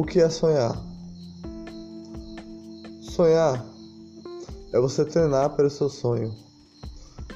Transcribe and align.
O 0.00 0.02
que 0.02 0.18
é 0.18 0.30
sonhar? 0.30 0.82
Sonhar 3.02 3.62
é 4.72 4.80
você 4.80 5.04
treinar 5.04 5.54
pelo 5.54 5.68
seu 5.68 5.90
sonho. 5.90 6.34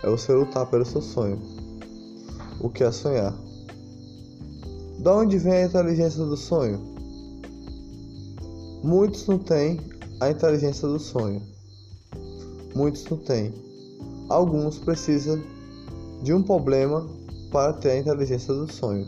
É 0.03 0.09
você 0.09 0.33
lutar 0.33 0.71
pelo 0.71 0.87
seu 0.87 1.03
sonho. 1.03 1.39
O 2.63 2.71
que 2.71 2.83
é 2.83 2.91
sonhar? 2.91 3.35
Da 4.99 5.15
onde 5.15 5.37
vem 5.37 5.53
a 5.53 5.67
inteligência 5.67 6.25
do 6.25 6.39
sonho? 6.39 6.81
Muitos 8.83 9.27
não 9.27 9.39
têm 9.39 9.79
a 10.19 10.31
inteligência 10.31 10.89
do 10.89 10.99
sonho. 10.99 11.43
Muitos 12.75 13.05
não 13.11 13.19
têm. 13.19 13.53
Alguns 14.31 14.79
precisam 14.79 15.39
de 16.23 16.33
um 16.33 16.43
problema 16.43 17.07
para 17.53 17.75
ter 17.75 17.91
a 17.91 17.99
inteligência 17.99 18.55
do 18.55 18.73
sonho. 18.73 19.07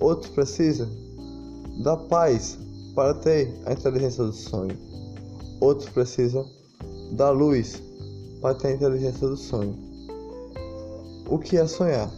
Outros 0.00 0.32
precisam 0.32 1.01
da 1.78 1.96
paz 1.96 2.58
para 2.94 3.14
ter 3.14 3.54
a 3.64 3.72
inteligência 3.72 4.24
do 4.24 4.32
sonho. 4.32 4.76
Outros 5.60 5.88
precisam 5.88 6.44
da 7.12 7.30
luz 7.30 7.82
para 8.40 8.54
ter 8.54 8.68
a 8.68 8.72
inteligência 8.72 9.28
do 9.28 9.36
sonho. 9.36 9.78
O 11.28 11.38
que 11.38 11.56
é 11.56 11.66
sonhar? 11.66 12.10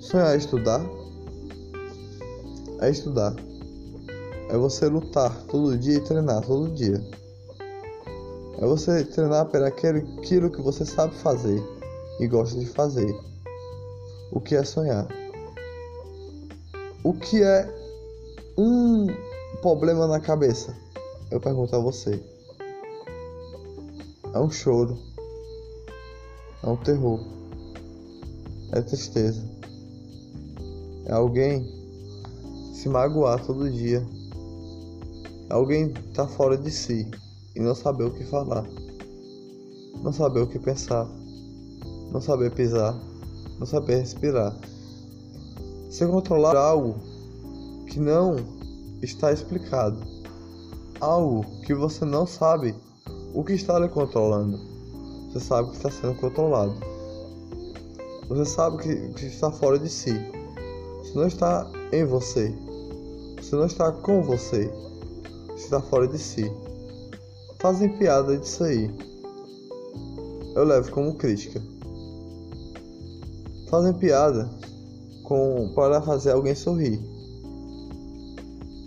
Sonhar 0.00 0.34
é 0.34 0.36
estudar? 0.36 0.84
É 2.80 2.90
estudar. 2.90 3.34
É 4.48 4.56
você 4.56 4.86
lutar 4.86 5.34
todo 5.44 5.76
dia 5.76 5.96
e 5.96 6.00
treinar 6.00 6.42
todo 6.42 6.72
dia. 6.72 7.02
É 8.58 8.66
você 8.66 9.04
treinar 9.04 9.46
para 9.46 9.68
aquilo 9.68 10.50
que 10.50 10.62
você 10.62 10.84
sabe 10.84 11.14
fazer 11.16 11.62
e 12.20 12.26
gosta 12.26 12.58
de 12.58 12.66
fazer. 12.66 13.14
O 14.32 14.40
que 14.40 14.54
é 14.54 14.64
sonhar? 14.64 15.06
O 17.02 17.12
que 17.14 17.42
é 17.42 17.77
um 18.58 19.06
problema 19.62 20.08
na 20.08 20.18
cabeça? 20.18 20.76
Eu 21.30 21.40
pergunto 21.40 21.76
a 21.76 21.78
você. 21.78 22.20
É 24.34 24.38
um 24.40 24.50
choro. 24.50 24.98
É 26.64 26.66
um 26.66 26.76
terror. 26.76 27.20
É 28.72 28.80
tristeza. 28.80 29.48
É 31.06 31.12
alguém 31.12 31.64
se 32.74 32.88
magoar 32.88 33.46
todo 33.46 33.70
dia. 33.70 34.04
É 35.48 35.54
alguém 35.54 35.92
tá 36.12 36.26
fora 36.26 36.56
de 36.56 36.72
si 36.72 37.08
e 37.54 37.60
não 37.60 37.76
saber 37.76 38.04
o 38.04 38.10
que 38.10 38.24
falar. 38.24 38.66
Não 40.02 40.12
saber 40.12 40.40
o 40.40 40.48
que 40.48 40.58
pensar. 40.58 41.08
Não 42.12 42.20
saber 42.20 42.52
pisar. 42.52 43.00
Não 43.56 43.66
saber 43.66 44.00
respirar. 44.00 44.56
Se 45.90 46.04
controlar 46.06 46.56
algo 46.56 47.07
que 47.88 47.98
não 47.98 48.36
está 49.02 49.32
explicado. 49.32 49.98
Algo 51.00 51.44
que 51.62 51.74
você 51.74 52.04
não 52.04 52.26
sabe 52.26 52.74
o 53.34 53.44
que 53.44 53.52
está 53.52 53.78
lhe 53.78 53.88
controlando. 53.88 54.58
Você 55.28 55.40
sabe 55.40 55.70
que 55.70 55.76
está 55.76 55.90
sendo 55.90 56.14
controlado. 56.16 56.74
Você 58.28 58.44
sabe 58.44 58.78
que, 58.78 59.08
que 59.14 59.26
está 59.26 59.50
fora 59.50 59.78
de 59.78 59.88
si. 59.88 60.12
Você 60.98 61.14
não 61.14 61.26
está 61.26 61.70
em 61.92 62.04
você. 62.04 62.54
Você 63.36 63.56
não 63.56 63.66
está 63.66 63.92
com 63.92 64.22
você. 64.22 64.70
Você 65.48 65.64
está 65.64 65.80
fora 65.80 66.06
de 66.06 66.18
si. 66.18 66.50
Fazem 67.60 67.96
piada 67.98 68.36
disso 68.36 68.64
aí. 68.64 68.90
Eu 70.54 70.64
levo 70.64 70.90
como 70.90 71.14
crítica. 71.14 71.62
Fazem 73.70 73.92
piada 73.94 74.50
com 75.24 75.72
para 75.74 76.00
fazer 76.02 76.32
alguém 76.32 76.54
sorrir. 76.54 77.17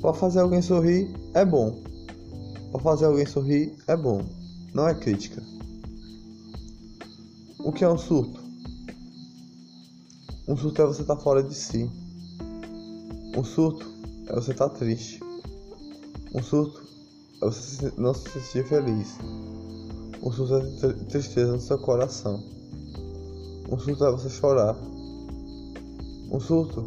Para 0.01 0.13
fazer 0.13 0.39
alguém 0.39 0.61
sorrir 0.61 1.13
é 1.33 1.45
bom. 1.45 1.79
Para 2.71 2.81
fazer 2.81 3.05
alguém 3.05 3.25
sorrir 3.25 3.75
é 3.87 3.95
bom, 3.95 4.25
não 4.73 4.87
é 4.87 4.95
crítica. 4.95 5.43
O 7.59 7.71
que 7.71 7.83
é 7.83 7.89
um 7.89 7.97
surto? 7.97 8.39
Um 10.47 10.57
surto 10.57 10.81
é 10.81 10.85
você 10.85 11.01
estar 11.01 11.15
tá 11.15 11.21
fora 11.21 11.43
de 11.43 11.53
si. 11.53 11.89
Um 13.37 13.43
surto 13.43 13.85
é 14.27 14.33
você 14.33 14.51
estar 14.51 14.69
tá 14.69 14.75
triste. 14.75 15.19
Um 16.33 16.41
surto 16.41 16.81
é 17.41 17.45
você 17.45 17.93
não 17.97 18.13
se 18.13 18.27
sentir 18.29 18.67
feliz. 18.67 19.17
Um 20.23 20.31
surto 20.31 20.55
é 20.55 20.93
tristeza 21.09 21.51
no 21.51 21.61
seu 21.61 21.77
coração. 21.77 22.43
Um 23.69 23.77
surto 23.77 24.05
é 24.05 24.11
você 24.11 24.29
chorar. 24.29 24.75
Um 26.31 26.39
surto 26.39 26.83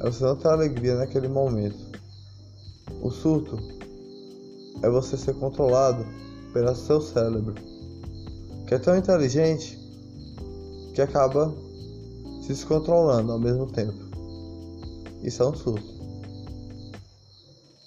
é 0.00 0.10
você 0.10 0.22
não 0.22 0.36
ter 0.36 0.48
alegria 0.48 0.96
naquele 0.96 1.28
momento. 1.28 1.83
O 3.00 3.10
surto 3.10 3.58
é 4.82 4.90
você 4.90 5.16
ser 5.16 5.34
controlado 5.34 6.04
pelo 6.52 6.74
seu 6.74 7.00
cérebro, 7.00 7.54
que 8.66 8.74
é 8.74 8.78
tão 8.78 8.96
inteligente 8.96 9.78
que 10.94 11.02
acaba 11.02 11.54
se 12.42 12.48
descontrolando 12.48 13.32
ao 13.32 13.38
mesmo 13.38 13.66
tempo. 13.66 13.98
Isso 15.22 15.42
é 15.42 15.46
um 15.46 15.54
surto. 15.54 15.94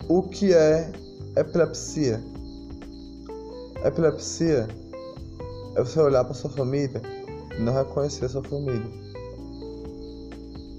O 0.10 0.24
que 0.24 0.54
é 0.54 0.92
epilepsia? 1.36 2.24
Epilepsia 3.84 4.68
é 5.76 5.84
você 5.84 6.00
olhar 6.00 6.24
para 6.24 6.34
sua 6.34 6.50
família 6.50 7.02
e 7.58 7.62
não 7.62 7.74
reconhecer 7.74 8.28
sua 8.30 8.44
família. 8.44 8.90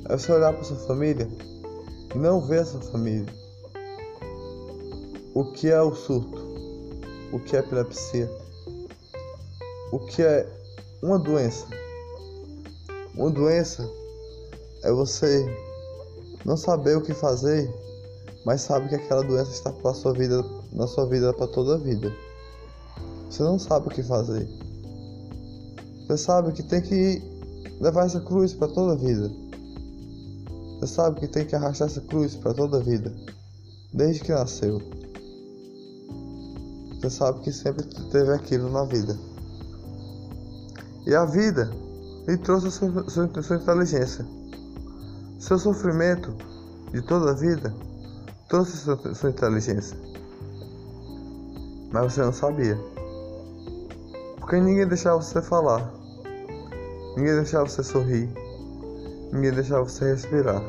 É 0.08 0.16
você 0.16 0.32
olhar 0.32 0.52
para 0.52 0.64
sua 0.64 0.76
família 0.78 1.28
e 2.14 2.18
não 2.18 2.40
ver 2.40 2.64
sua 2.66 2.80
família. 2.80 3.26
O 5.38 5.44
que 5.52 5.68
é 5.68 5.80
o 5.80 5.94
surto? 5.94 6.36
O 7.32 7.38
que 7.38 7.54
é 7.54 7.60
epilepsia? 7.60 8.28
O 9.92 10.00
que 10.00 10.20
é 10.20 10.44
uma 11.00 11.16
doença? 11.16 11.64
Uma 13.14 13.30
doença 13.30 13.88
é 14.82 14.90
você 14.90 15.46
não 16.44 16.56
saber 16.56 16.96
o 16.96 17.02
que 17.02 17.14
fazer, 17.14 17.72
mas 18.44 18.62
sabe 18.62 18.88
que 18.88 18.96
aquela 18.96 19.22
doença 19.22 19.52
está 19.52 19.70
para 19.70 19.94
sua 19.94 20.12
vida, 20.12 20.44
na 20.72 20.88
sua 20.88 21.06
vida 21.06 21.32
para 21.32 21.46
toda 21.46 21.76
a 21.76 21.78
vida. 21.78 22.12
Você 23.30 23.44
não 23.44 23.60
sabe 23.60 23.86
o 23.86 23.90
que 23.90 24.02
fazer. 24.02 24.44
Você 26.08 26.16
sabe 26.16 26.50
que 26.50 26.64
tem 26.64 26.82
que 26.82 27.22
levar 27.80 28.06
essa 28.06 28.20
cruz 28.20 28.54
para 28.54 28.66
toda 28.66 28.94
a 28.94 28.96
vida. 28.96 29.30
Você 30.80 30.94
sabe 30.94 31.20
que 31.20 31.28
tem 31.28 31.46
que 31.46 31.54
arrastar 31.54 31.86
essa 31.86 32.00
cruz 32.00 32.34
para 32.34 32.52
toda 32.52 32.78
a 32.78 32.82
vida, 32.82 33.14
desde 33.94 34.24
que 34.24 34.32
nasceu. 34.32 34.97
Você 37.08 37.16
sabe 37.16 37.40
que 37.40 37.50
sempre 37.50 37.86
teve 38.10 38.34
aquilo 38.34 38.70
na 38.70 38.84
vida. 38.84 39.16
E 41.06 41.14
a 41.14 41.24
vida 41.24 41.70
lhe 42.26 42.36
trouxe 42.36 42.70
sua, 42.70 43.08
sua, 43.08 43.42
sua 43.42 43.56
inteligência. 43.56 44.26
Seu 45.38 45.58
sofrimento 45.58 46.36
de 46.92 47.00
toda 47.00 47.30
a 47.30 47.34
vida 47.34 47.74
trouxe 48.46 48.76
sua, 48.76 49.14
sua 49.14 49.30
inteligência. 49.30 49.96
Mas 51.90 52.12
você 52.12 52.20
não 52.20 52.32
sabia. 52.32 52.78
Porque 54.38 54.60
ninguém 54.60 54.86
deixava 54.86 55.22
você 55.22 55.40
falar. 55.40 55.90
Ninguém 57.16 57.36
deixava 57.36 57.66
você 57.66 57.82
sorrir. 57.82 58.28
Ninguém 59.32 59.52
deixava 59.52 59.84
você 59.84 60.12
respirar. 60.12 60.62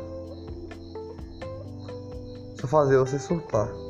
Só 2.61 2.65
fazia 2.65 2.97
você 2.99 3.19
surtar. 3.19 3.88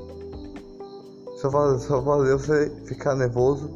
Só 1.40 1.50
fazer, 1.50 1.88
só 1.88 2.04
fazer 2.04 2.34
você 2.34 2.70
ficar 2.86 3.16
nervoso 3.16 3.70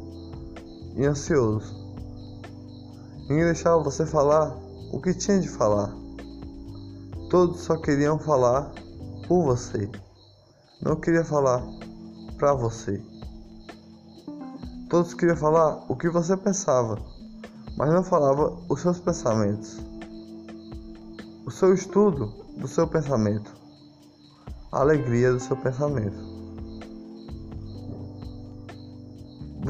e 0.96 1.06
ansioso. 1.06 1.74
Ninguém 3.22 3.46
deixava 3.46 3.82
você 3.82 4.04
falar 4.04 4.54
o 4.92 5.00
que 5.00 5.14
tinha 5.14 5.40
de 5.40 5.48
falar. 5.48 5.90
Todos 7.30 7.62
só 7.62 7.78
queriam 7.78 8.18
falar 8.18 8.70
por 9.26 9.44
você. 9.44 9.90
Não 10.82 10.96
queria 10.96 11.24
falar 11.24 11.64
pra 12.36 12.52
você. 12.52 13.02
Todos 14.90 15.14
queriam 15.14 15.36
falar 15.36 15.86
o 15.88 15.96
que 15.96 16.10
você 16.10 16.36
pensava, 16.36 16.98
mas 17.78 17.90
não 17.90 18.04
falava 18.04 18.58
os 18.68 18.82
seus 18.82 19.00
pensamentos. 19.00 19.78
O 21.46 21.50
seu 21.50 21.72
estudo 21.72 22.26
do 22.58 22.68
seu 22.68 22.86
pensamento. 22.86 23.50
A 24.70 24.80
alegria 24.80 25.32
do 25.32 25.40
seu 25.40 25.56
pensamento. 25.56 26.33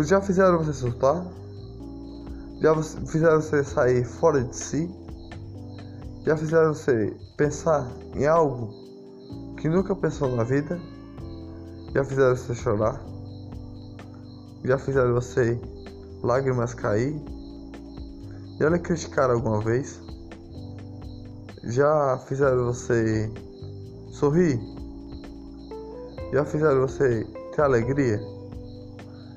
Já 0.03 0.21
fizeram 0.21 0.59
você 0.59 0.73
surtar? 0.73 1.25
Já 2.61 2.75
fizeram 2.83 3.41
você 3.41 3.63
sair 3.63 4.05
fora 4.05 4.43
de 4.43 4.57
si? 4.57 4.91
Já 6.27 6.37
fizeram 6.37 6.75
você 6.75 7.17
pensar 7.37 7.87
em 8.15 8.27
algo 8.27 8.71
que 9.57 9.69
nunca 9.69 9.95
pensou 9.95 10.35
na 10.35 10.43
vida? 10.43 10.81
Já 11.95 12.05
fizeram 12.05 12.35
você 12.35 12.55
chorar? 12.55 13.01
Já 14.65 14.79
fizeram 14.79 15.15
você 15.15 15.61
lágrimas 16.23 16.75
cair? 16.75 17.15
Já 18.59 18.69
lhe 18.71 18.79
criticaram 18.81 19.35
alguma 19.35 19.61
vez? 19.61 20.03
Já 21.63 22.19
fizeram 22.27 22.67
você 22.67 23.33
sorrir? 24.09 24.61
Já 26.33 26.45
fizeram 26.45 26.81
você 26.81 27.25
ter 27.55 27.63
alegria? 27.63 28.34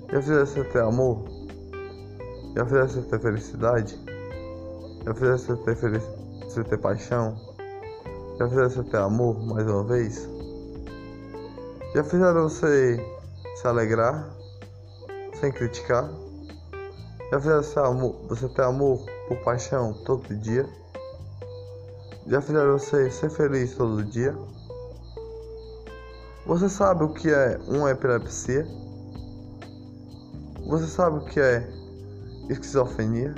Já 0.09 0.21
você 0.21 0.63
ter 0.63 0.81
amor? 0.81 1.25
Já 2.55 2.63
você 2.63 3.01
ter 3.01 3.19
felicidade? 3.19 3.99
Já 5.03 5.13
fizeram 5.13 5.37
você 5.37 5.55
ter, 5.57 5.75
felic... 5.75 6.05
você 6.45 6.63
ter 6.63 6.77
paixão? 6.77 7.35
Já 8.39 8.45
você 8.45 8.83
ter 8.83 8.97
amor 8.97 9.37
mais 9.45 9.67
uma 9.67 9.83
vez? 9.83 10.29
Já 11.93 12.05
fizeram 12.05 12.43
você 12.43 12.97
se 13.57 13.67
alegrar 13.67 14.29
sem 15.41 15.51
criticar? 15.51 16.09
Já 17.29 17.37
você, 17.37 17.77
amor... 17.77 18.15
você 18.29 18.47
ter 18.47 18.61
amor 18.61 19.05
por 19.27 19.37
paixão 19.39 19.91
todo 20.05 20.33
dia? 20.37 20.65
Já 22.27 22.41
fizeram 22.41 22.79
você 22.79 23.11
ser 23.11 23.29
feliz 23.29 23.75
todo 23.75 24.05
dia? 24.05 24.33
Você 26.45 26.69
sabe 26.69 27.03
o 27.03 27.09
que 27.09 27.29
é 27.29 27.59
uma 27.67 27.91
epilepsia? 27.91 28.86
Você 30.67 30.85
sabe 30.85 31.19
o 31.19 31.21
que 31.21 31.39
é 31.39 31.65
esquizofrenia? 32.49 33.33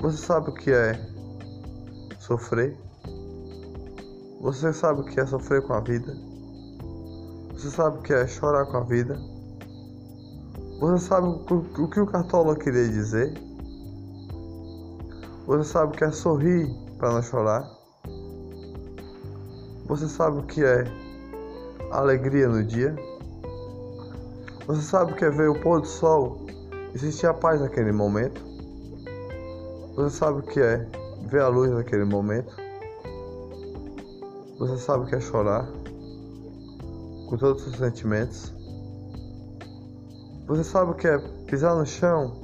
Você 0.00 0.16
sabe 0.16 0.50
o 0.50 0.54
que 0.54 0.70
é 0.70 0.96
sofrer? 2.20 2.76
Você 4.40 4.72
sabe 4.72 5.00
o 5.00 5.04
que 5.04 5.18
é 5.18 5.26
sofrer 5.26 5.62
com 5.62 5.72
a 5.72 5.80
vida? 5.80 6.16
Você 7.52 7.68
sabe 7.68 7.98
o 7.98 8.02
que 8.02 8.12
é 8.12 8.28
chorar 8.28 8.64
com 8.66 8.76
a 8.76 8.84
vida? 8.84 9.18
Você 10.78 11.04
sabe 11.04 11.26
o 11.26 11.88
que 11.88 12.00
o 12.00 12.06
cartola 12.06 12.54
queria 12.54 12.88
dizer? 12.88 13.34
Você 15.48 15.64
sabe 15.64 15.94
o 15.94 15.96
que 15.96 16.04
é 16.04 16.12
sorrir 16.12 16.72
para 16.96 17.12
não 17.12 17.22
chorar? 17.22 17.68
Você 19.86 20.06
sabe 20.06 20.38
o 20.38 20.42
que 20.44 20.62
é 20.62 20.84
alegria 21.90 22.46
no 22.46 22.62
dia? 22.62 22.94
Você 24.66 24.82
sabe 24.82 25.12
o 25.12 25.16
que 25.16 25.24
é 25.24 25.30
ver 25.30 25.48
o 25.48 25.60
pôr 25.60 25.80
do 25.80 25.86
sol 25.86 26.44
e 26.94 26.98
sentir 26.98 27.26
a 27.26 27.34
paz 27.34 27.60
naquele 27.60 27.92
momento? 27.92 28.40
Você 29.94 30.16
sabe 30.16 30.40
o 30.40 30.42
que 30.42 30.60
é 30.60 30.86
ver 31.28 31.40
a 31.40 31.48
luz 31.48 31.70
naquele 31.70 32.04
momento? 32.04 32.54
Você 34.58 34.76
sabe 34.78 35.04
o 35.04 35.06
que 35.06 35.14
é 35.14 35.20
chorar 35.20 35.66
com 37.28 37.36
todos 37.36 37.66
os 37.66 37.70
seus 37.70 37.78
sentimentos? 37.78 38.52
Você 40.46 40.64
sabe 40.64 40.92
o 40.92 40.94
que 40.94 41.08
é 41.08 41.18
pisar 41.46 41.74
no 41.76 41.86
chão 41.86 42.34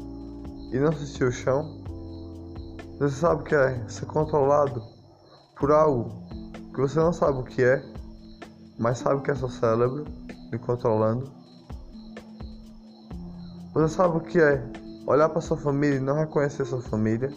e 0.72 0.78
não 0.78 0.92
sentir 0.92 1.24
o 1.24 1.32
chão? 1.32 1.82
Você 2.98 3.16
sabe 3.16 3.42
o 3.42 3.44
que 3.44 3.54
é 3.54 3.88
ser 3.88 4.06
controlado 4.06 4.82
por 5.58 5.72
algo 5.72 6.10
que 6.74 6.80
você 6.80 6.98
não 6.98 7.12
sabe 7.12 7.38
o 7.38 7.44
que 7.44 7.62
é? 7.62 7.82
mas 8.78 8.98
sabe 8.98 9.22
que 9.22 9.30
é 9.30 9.34
seu 9.34 9.48
cérebro 9.48 10.04
me 10.50 10.58
controlando. 10.58 11.42
Você 13.72 13.94
sabe 13.94 14.19
o 14.19 14.20
que 14.20 14.38
é 14.38 14.62
olhar 15.06 15.30
para 15.30 15.40
sua 15.40 15.56
família 15.56 15.96
e 15.96 16.00
não 16.00 16.14
reconhecer 16.14 16.66
sua 16.66 16.82
família, 16.82 17.32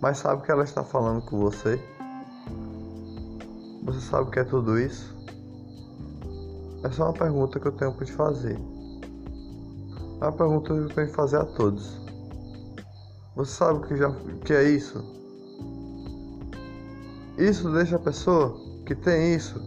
mas 0.00 0.18
sabe 0.18 0.42
que 0.42 0.52
ela 0.52 0.62
está 0.62 0.84
falando 0.84 1.20
com 1.22 1.36
você. 1.38 1.82
Você 3.82 4.00
sabe 4.00 4.28
o 4.28 4.30
que 4.30 4.38
é 4.38 4.44
tudo 4.44 4.78
isso? 4.78 5.16
Essa 6.84 7.02
é 7.02 7.04
uma 7.06 7.12
pergunta 7.12 7.58
que 7.58 7.66
eu 7.66 7.72
tenho 7.72 7.92
para 7.92 8.06
te 8.06 8.12
fazer. 8.12 8.56
É 10.20 10.24
uma 10.24 10.32
pergunta 10.32 10.72
que 10.72 10.78
eu 10.78 10.94
tenho 10.94 11.08
que 11.08 11.14
fazer 11.14 11.38
a 11.38 11.44
todos. 11.44 12.00
Você 13.34 13.52
sabe 13.52 13.80
o 13.80 13.82
que, 13.82 13.96
já, 13.96 14.12
que 14.44 14.52
é 14.52 14.62
isso? 14.62 15.04
Isso 17.36 17.68
deixa 17.72 17.96
a 17.96 18.00
pessoa 18.00 18.56
que 18.86 18.94
tem 18.94 19.34
isso 19.34 19.60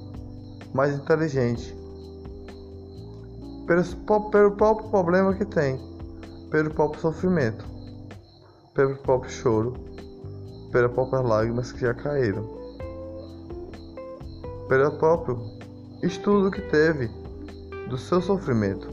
mais 0.73 0.95
inteligente. 0.95 1.80
Pelo, 3.71 4.29
pelo 4.31 4.51
próprio 4.51 4.89
problema 4.89 5.33
que 5.33 5.45
tem, 5.45 5.79
pelo 6.49 6.71
próprio 6.71 7.01
sofrimento, 7.01 7.65
pelo 8.73 8.97
próprio 8.97 9.31
choro, 9.31 9.73
pelas 10.73 10.91
próprias 10.91 11.23
lágrimas 11.23 11.71
que 11.71 11.79
já 11.79 11.93
caíram, 11.93 12.43
pelo 14.67 14.91
próprio 14.97 15.39
estudo 16.03 16.51
que 16.51 16.61
teve 16.63 17.09
do 17.87 17.97
seu 17.97 18.21
sofrimento, 18.21 18.89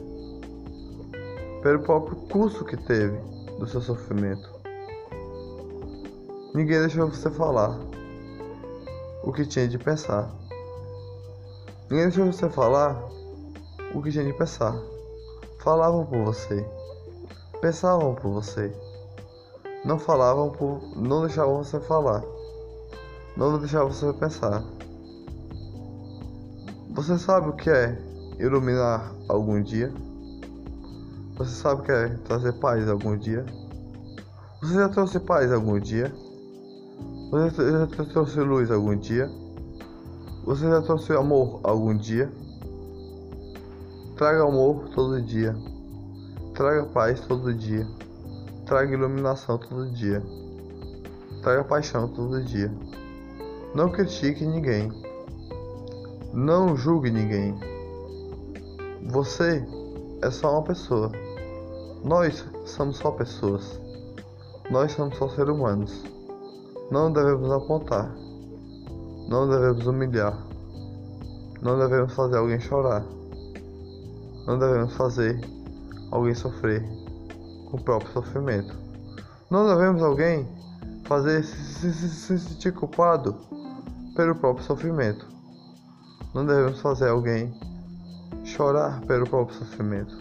pelo 1.60 1.80
próprio 1.80 2.14
curso 2.28 2.64
que 2.64 2.76
teve 2.76 3.18
do 3.58 3.66
seu 3.66 3.80
sofrimento. 3.80 4.48
Ninguém 6.54 6.78
deixou 6.78 7.08
você 7.08 7.28
falar 7.32 7.76
o 9.24 9.32
que 9.32 9.44
tinha 9.44 9.66
de 9.66 9.76
pensar. 9.76 10.32
Ninguém 11.90 12.10
deixou 12.10 12.26
você 12.26 12.48
falar 12.48 13.17
o 13.94 14.02
que 14.02 14.10
tinha 14.10 14.24
de 14.24 14.32
pensar. 14.32 14.76
Falavam 15.60 16.04
por 16.06 16.24
você. 16.24 16.64
Pensavam 17.60 18.14
por 18.14 18.30
você. 18.32 18.72
Não 19.84 19.98
falavam 19.98 20.50
por. 20.50 20.80
não 20.96 21.22
deixavam 21.22 21.62
você 21.62 21.80
falar. 21.80 22.22
Não 23.36 23.58
deixavam 23.58 23.90
você 23.90 24.12
pensar. 24.12 24.62
Você 26.90 27.18
sabe 27.18 27.48
o 27.48 27.52
que 27.52 27.70
é 27.70 27.96
iluminar 28.38 29.14
algum 29.28 29.62
dia? 29.62 29.92
Você 31.36 31.52
sabe 31.52 31.80
o 31.80 31.84
que 31.84 31.92
é 31.92 32.08
trazer 32.24 32.52
paz 32.54 32.88
algum 32.88 33.16
dia? 33.16 33.46
Você 34.60 34.74
já 34.74 34.88
trouxe 34.88 35.20
paz 35.20 35.52
algum 35.52 35.78
dia? 35.78 36.12
Você 37.30 37.70
já 37.70 37.86
trouxe 38.06 38.40
luz 38.40 38.70
algum 38.70 38.96
dia? 38.96 39.30
Você 40.44 40.68
já 40.68 40.82
trouxe 40.82 41.12
amor 41.12 41.60
algum 41.62 41.96
dia? 41.96 42.32
Traga 44.18 44.42
amor 44.42 44.88
todo 44.88 45.22
dia. 45.22 45.54
Traga 46.52 46.86
paz 46.86 47.20
todo 47.20 47.54
dia. 47.54 47.86
Traga 48.66 48.92
iluminação 48.92 49.56
todo 49.58 49.88
dia. 49.92 50.20
Traga 51.40 51.62
paixão 51.62 52.08
todo 52.08 52.42
dia. 52.42 52.68
Não 53.76 53.92
critique 53.92 54.44
ninguém. 54.44 54.90
Não 56.32 56.76
julgue 56.76 57.12
ninguém. 57.12 57.54
Você 59.06 59.64
é 60.20 60.30
só 60.32 60.54
uma 60.54 60.64
pessoa. 60.64 61.12
Nós 62.02 62.44
somos 62.66 62.96
só 62.96 63.12
pessoas. 63.12 63.80
Nós 64.68 64.90
somos 64.90 65.16
só 65.16 65.28
seres 65.28 65.54
humanos. 65.54 66.02
Não 66.90 67.12
devemos 67.12 67.52
apontar. 67.52 68.12
Não 69.28 69.48
devemos 69.48 69.86
humilhar. 69.86 70.36
Não 71.62 71.78
devemos 71.78 72.12
fazer 72.14 72.38
alguém 72.38 72.58
chorar. 72.58 73.17
Não 74.48 74.58
devemos 74.58 74.94
fazer 74.94 75.38
alguém 76.10 76.34
sofrer 76.34 76.82
com 77.70 77.76
o 77.76 77.82
próprio 77.82 78.10
sofrimento. 78.14 78.74
Não 79.50 79.68
devemos 79.68 80.02
alguém 80.02 80.48
fazer 81.04 81.44
se, 81.44 81.92
se, 81.92 82.16
se 82.16 82.38
sentir 82.38 82.72
culpado 82.72 83.36
pelo 84.16 84.34
próprio 84.34 84.64
sofrimento. 84.64 85.28
Não 86.34 86.46
devemos 86.46 86.80
fazer 86.80 87.10
alguém 87.10 87.52
chorar 88.42 89.02
pelo 89.02 89.28
próprio 89.28 89.58
sofrimento. 89.58 90.16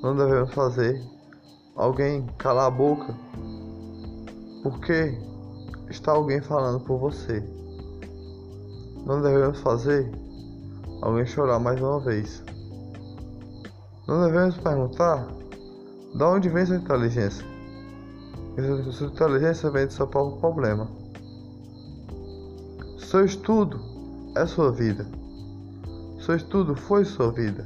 Não 0.00 0.14
devemos 0.14 0.54
fazer 0.54 1.02
alguém 1.74 2.24
calar 2.38 2.68
a 2.68 2.70
boca 2.70 3.12
porque 4.62 5.18
está 5.88 6.12
alguém 6.12 6.40
falando 6.40 6.78
por 6.84 6.98
você. 6.98 7.42
Não 9.04 9.20
devemos 9.20 9.58
fazer 9.58 10.08
alguém 11.02 11.26
chorar 11.26 11.58
mais 11.58 11.80
uma 11.80 11.98
vez. 11.98 12.44
Não 14.10 14.24
devemos 14.24 14.56
perguntar 14.56 15.24
de 16.12 16.24
onde 16.24 16.48
vem 16.48 16.66
sua 16.66 16.74
inteligência. 16.74 17.46
Sua 18.90 19.06
inteligência 19.06 19.70
vem 19.70 19.86
do 19.86 19.92
seu 19.92 20.04
próprio 20.08 20.40
problema. 20.40 20.90
Seu 22.98 23.24
estudo 23.24 23.80
é 24.34 24.44
sua 24.46 24.72
vida. 24.72 25.06
Seu 26.18 26.34
estudo 26.34 26.74
foi 26.74 27.04
sua 27.04 27.30
vida. 27.30 27.64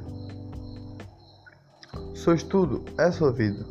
Seu 2.13 2.35
estudo 2.35 2.83
é 2.95 3.09
sua 3.09 3.31
vida. 3.31 3.65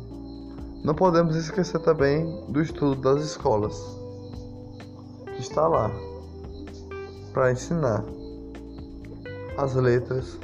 Não 0.83 0.93
podemos 0.93 1.37
esquecer 1.37 1.79
também 1.79 2.25
do 2.49 2.61
estudo 2.61 2.99
das 2.99 3.23
escolas 3.23 3.81
que 5.33 5.39
está 5.39 5.65
lá 5.65 5.89
para 7.31 7.53
ensinar 7.53 8.03
as 9.57 9.75
letras, 9.75 10.37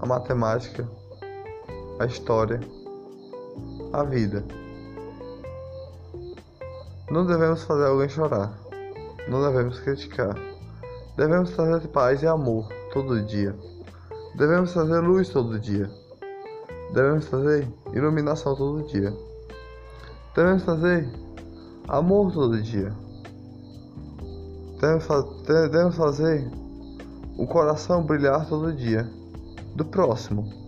a 0.00 0.06
matemática, 0.06 0.88
a 2.00 2.06
história, 2.06 2.58
a 3.92 4.02
vida. 4.02 4.42
Não 7.10 7.26
devemos 7.26 7.62
fazer 7.64 7.84
alguém 7.84 8.08
chorar, 8.08 8.58
não 9.28 9.42
devemos 9.42 9.78
criticar. 9.80 10.34
Devemos 11.14 11.50
trazer 11.50 11.86
paz 11.88 12.22
e 12.22 12.26
amor 12.26 12.66
todo 12.94 13.20
dia. 13.20 13.54
Devemos 14.34 14.72
trazer 14.72 15.00
luz 15.00 15.28
todo 15.28 15.60
dia. 15.60 15.90
Devemos 16.94 17.26
trazer 17.26 17.68
iluminação 17.92 18.56
todo 18.56 18.86
dia. 18.86 19.14
Devemos 20.34 20.62
trazer 20.62 21.06
amor 21.86 22.32
todo 22.32 22.62
dia. 22.62 22.94
Devemos, 24.80 25.06
devemos 25.46 25.96
fazer 25.96 26.50
o 27.36 27.46
coração 27.46 28.02
brilhar 28.02 28.48
todo 28.48 28.72
dia 28.72 29.06
do 29.76 29.84
próximo. 29.84 30.59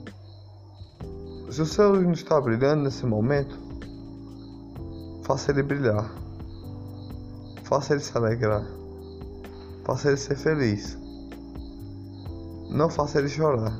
Se 1.53 1.61
o 1.61 1.67
seu 1.67 2.01
não 2.01 2.13
está 2.13 2.41
brilhando 2.41 2.85
nesse 2.85 3.05
momento, 3.05 3.59
faça 5.23 5.51
ele 5.51 5.63
brilhar. 5.63 6.11
Faça 7.65 7.93
ele 7.93 8.01
se 8.01 8.17
alegrar. 8.17 8.67
Faça 9.85 10.09
ele 10.09 10.17
ser 10.17 10.35
feliz. 10.39 10.97
Não 12.71 12.89
faça 12.89 13.19
ele 13.19 13.29
chorar. 13.29 13.79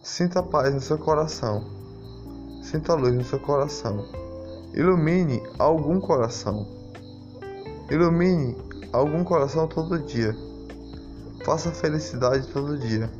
Sinta 0.00 0.40
paz 0.44 0.72
no 0.72 0.80
seu 0.80 0.96
coração. 0.96 1.64
Sinta 2.62 2.94
luz 2.94 3.12
no 3.12 3.24
seu 3.24 3.40
coração. 3.40 4.06
Ilumine 4.72 5.42
algum 5.58 5.98
coração. 5.98 6.68
Ilumine 7.90 8.56
algum 8.92 9.24
coração 9.24 9.66
todo 9.66 9.98
dia. 9.98 10.36
Faça 11.44 11.72
felicidade 11.72 12.46
todo 12.46 12.78
dia. 12.78 13.10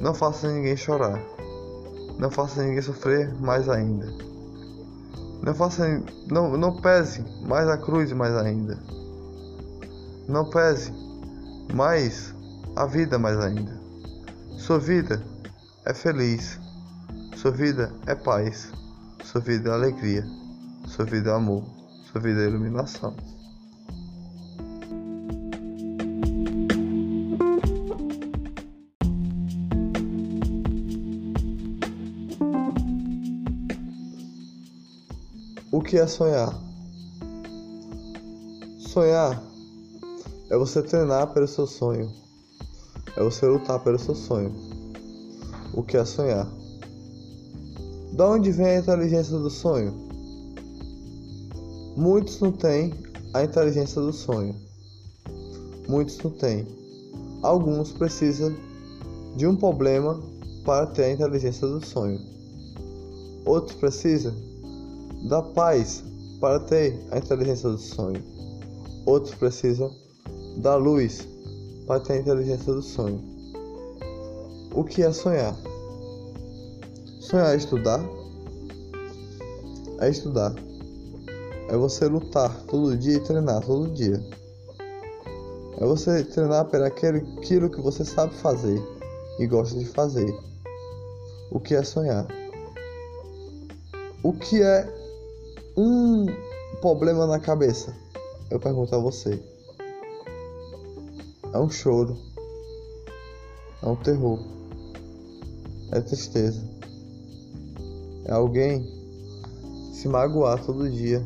Não 0.00 0.14
faça 0.14 0.46
ninguém 0.52 0.76
chorar. 0.76 1.20
Não 2.18 2.30
faça 2.30 2.62
ninguém 2.62 2.82
sofrer 2.82 3.32
mais 3.40 3.68
ainda. 3.68 4.06
Não 5.42 5.54
faça 5.54 5.86
não, 6.30 6.56
não 6.56 6.80
pese 6.80 7.24
mais 7.46 7.66
a 7.68 7.78
cruz 7.78 8.12
mais 8.12 8.34
ainda. 8.36 8.78
Não 10.28 10.48
pese 10.50 10.92
mais 11.72 12.34
a 12.76 12.86
vida 12.86 13.18
mais 13.18 13.38
ainda. 13.38 13.80
Sua 14.58 14.78
vida 14.78 15.22
é 15.86 15.94
feliz. 15.94 16.58
Sua 17.36 17.50
vida 17.50 17.92
é 18.06 18.14
paz. 18.14 18.70
Sua 19.24 19.40
vida 19.40 19.70
é 19.70 19.72
alegria. 19.72 20.24
Sua 20.86 21.04
vida 21.04 21.30
é 21.30 21.34
amor. 21.34 21.64
Sua 22.12 22.20
vida 22.20 22.42
é 22.42 22.46
iluminação. 22.46 23.16
O 35.72 35.80
que 35.80 35.96
é 35.96 36.04
sonhar? 36.04 36.52
Sonhar 38.80 39.40
é 40.50 40.58
você 40.58 40.82
treinar 40.82 41.32
pelo 41.32 41.46
seu 41.46 41.64
sonho, 41.64 42.10
é 43.16 43.22
você 43.22 43.46
lutar 43.46 43.78
pelo 43.78 43.96
seu 43.96 44.16
sonho. 44.16 44.52
O 45.72 45.84
que 45.84 45.96
é 45.96 46.04
sonhar? 46.04 46.48
Da 48.14 48.28
onde 48.28 48.50
vem 48.50 48.66
a 48.66 48.78
inteligência 48.80 49.38
do 49.38 49.48
sonho? 49.48 49.94
Muitos 51.96 52.40
não 52.40 52.50
têm 52.50 52.92
a 53.32 53.44
inteligência 53.44 54.02
do 54.02 54.12
sonho. 54.12 54.56
Muitos 55.88 56.18
não 56.18 56.32
têm. 56.32 56.66
Alguns 57.44 57.92
precisam 57.92 58.52
de 59.36 59.46
um 59.46 59.54
problema 59.54 60.20
para 60.64 60.88
ter 60.88 61.04
a 61.04 61.12
inteligência 61.12 61.68
do 61.68 61.80
sonho. 61.80 62.18
Outros 63.44 63.76
precisam 63.76 64.49
da 65.28 65.42
paz 65.42 66.02
para 66.40 66.60
ter 66.60 66.98
a 67.10 67.18
inteligência 67.18 67.68
do 67.68 67.78
sonho. 67.78 68.22
Outros 69.06 69.34
precisam 69.34 69.90
da 70.58 70.76
luz 70.76 71.26
para 71.86 72.00
ter 72.00 72.14
a 72.14 72.16
inteligência 72.18 72.72
do 72.72 72.82
sonho. 72.82 73.22
O 74.72 74.84
que 74.84 75.02
é 75.02 75.12
sonhar? 75.12 75.56
Sonhar 77.20 77.54
é 77.54 77.56
estudar? 77.56 78.00
É 80.00 80.08
estudar. 80.08 80.54
É 81.68 81.76
você 81.76 82.06
lutar 82.06 82.64
todo 82.66 82.96
dia 82.96 83.16
e 83.16 83.20
treinar 83.20 83.64
todo 83.64 83.92
dia. 83.92 84.20
É 85.78 85.84
você 85.84 86.24
treinar 86.24 86.64
para 86.66 86.86
aquilo 86.86 87.70
que 87.70 87.80
você 87.80 88.04
sabe 88.04 88.34
fazer 88.34 88.82
e 89.38 89.46
gosta 89.46 89.78
de 89.78 89.84
fazer. 89.86 90.32
O 91.50 91.58
que 91.58 91.74
é 91.74 91.82
sonhar? 91.82 92.26
O 94.22 94.32
que 94.32 94.62
é 94.62 94.99
um 95.76 96.26
problema 96.80 97.26
na 97.26 97.38
cabeça, 97.38 97.94
eu 98.50 98.58
pergunto 98.58 98.94
a 98.94 98.98
você. 98.98 99.42
É 101.52 101.58
um 101.58 101.70
choro. 101.70 102.16
É 103.82 103.86
um 103.86 103.96
terror. 103.96 104.38
É 105.92 106.00
tristeza. 106.00 106.62
É 108.24 108.32
alguém 108.32 108.84
se 109.92 110.08
magoar 110.08 110.64
todo 110.64 110.90
dia. 110.90 111.24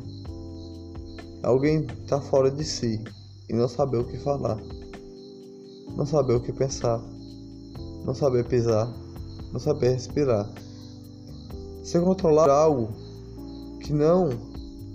É 1.43 1.47
alguém 1.47 1.87
tá 2.09 2.21
fora 2.21 2.51
de 2.51 2.65
si 2.65 3.03
e 3.49 3.53
não 3.53 3.69
saber 3.69 3.99
o 3.99 4.05
que 4.05 4.19
falar. 4.19 4.59
Não 5.97 6.07
saber 6.07 6.35
o 6.35 6.41
que 6.41 6.53
pensar. 6.53 7.01
Não 8.05 8.15
saber 8.15 8.47
pisar. 8.47 8.93
Não 9.53 9.61
saber 9.61 9.91
respirar. 9.91 10.51
Se 11.83 12.01
controlar 12.01 12.51
algo 12.51 13.04
que 13.85 13.93
não 13.93 14.31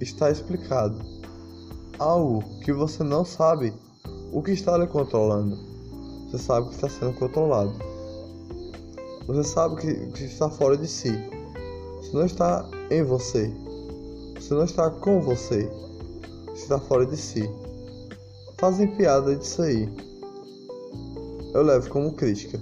está 0.01 0.29
explicado. 0.31 0.97
Algo 1.99 2.43
que 2.61 2.73
você 2.73 3.03
não 3.03 3.23
sabe 3.23 3.73
o 4.33 4.41
que 4.41 4.51
está 4.51 4.77
lhe 4.77 4.87
controlando. 4.87 5.57
Você 6.25 6.39
sabe 6.39 6.67
que 6.69 6.75
está 6.75 6.89
sendo 6.89 7.13
controlado. 7.13 7.73
Você 9.27 9.43
sabe 9.43 9.75
que, 9.75 9.93
que 10.11 10.23
está 10.23 10.49
fora 10.49 10.75
de 10.75 10.87
si. 10.87 11.11
Você 11.97 12.17
não 12.17 12.25
está 12.25 12.67
em 12.89 13.03
você. 13.03 13.53
Você 14.35 14.53
não 14.53 14.63
está 14.63 14.89
com 14.89 15.21
você. 15.21 15.71
Você 16.47 16.63
está 16.63 16.79
fora 16.79 17.05
de 17.05 17.15
si. 17.15 17.47
Fazem 18.57 18.95
piada 18.95 19.35
disso 19.35 19.61
aí. 19.61 19.87
Eu 21.53 21.61
levo 21.61 21.89
como 21.89 22.13
crítica. 22.13 22.59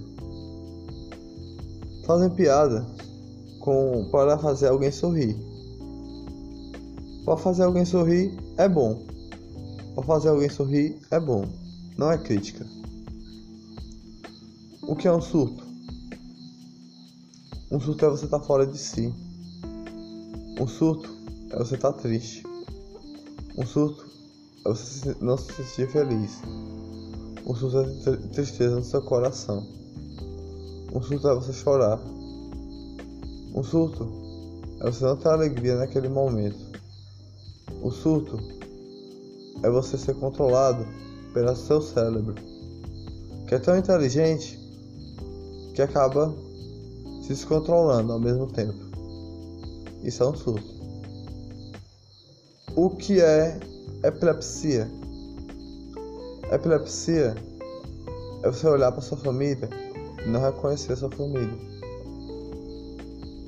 Fazem 2.05 2.29
piada 2.31 2.86
com 3.62 4.10
para 4.12 4.38
fazer 4.38 4.67
alguém 4.67 4.91
sorrir. 4.91 5.47
Para 7.27 7.36
fazer 7.36 7.63
alguém 7.63 7.84
sorrir 7.84 8.31
é 8.55 8.69
bom. 8.69 9.05
Para 9.93 10.03
fazer 10.05 10.29
alguém 10.29 10.50
sorrir 10.50 10.98
é 11.12 11.19
bom. 11.19 11.46
Não 11.98 12.10
é 12.10 12.17
crítica. 12.17 12.65
O 14.84 14.96
que 14.96 15.10
é 15.10 15.12
um 15.12 15.19
surto? 15.19 15.62
Um 17.69 17.81
surto 17.81 18.05
é 18.05 18.10
você 18.10 18.24
estar 18.24 18.39
tá 18.39 18.46
fora 18.46 18.65
de 18.65 18.77
si. 18.77 19.13
Um 20.57 20.65
surto 20.65 21.10
é 21.51 21.57
você 21.57 21.75
estar 21.75 21.91
tá 21.91 22.00
triste. 22.00 22.43
Um 23.57 23.65
surto 23.65 24.05
é 24.65 24.69
você 24.69 25.13
não 25.19 25.38
se 25.38 25.51
sentir 25.51 25.91
feliz. 25.91 26.41
Um 27.46 27.53
surto 27.53 28.10
é 28.10 28.15
tristeza 28.29 28.77
no 28.77 28.86
seu 28.86 29.01
coração. 29.01 29.67
Um 30.93 31.01
surto 31.01 31.27
é 31.27 31.36
você 31.36 31.51
chorar. 31.51 32.00
Um 33.53 33.63
surto 33.63 34.10
é 34.79 34.89
você 34.89 35.03
não 35.03 35.17
ter 35.17 35.27
alegria 35.27 35.75
naquele 35.75 36.07
momento. 36.07 36.66
O 37.88 37.89
surto 37.89 38.38
é 39.63 39.70
você 39.70 39.98
ser 39.98 40.13
controlado 40.15 40.86
pelo 41.34 41.56
seu 41.56 41.82
cérebro, 41.82 42.36
que 43.48 43.56
é 43.56 43.60
tão 43.60 43.77
inteligente 43.77 44.60
que 45.74 45.82
acaba 45.82 46.36
se 47.22 47.29
descontrolando 47.29 48.12
ao 48.12 48.20
mesmo 48.20 48.46
tempo. 48.48 48.77
Isso 50.03 50.22
é 50.22 50.27
um 50.27 50.36
surto. 50.36 50.67
O 52.75 52.89
que 52.89 53.22
é 53.22 53.58
epilepsia? 54.03 54.91
Epilepsia 56.51 57.36
é 58.44 58.51
você 58.51 58.67
olhar 58.67 58.91
para 58.91 59.00
sua 59.00 59.17
família 59.17 59.70
e 60.25 60.29
não 60.29 60.41
reconhecer 60.41 60.98
sua 60.98 61.10
família. 61.12 61.58